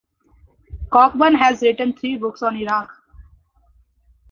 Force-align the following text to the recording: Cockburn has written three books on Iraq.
Cockburn 0.89 1.35
has 1.35 1.61
written 1.61 1.93
three 1.93 2.17
books 2.17 2.41
on 2.41 2.57
Iraq. 2.57 2.91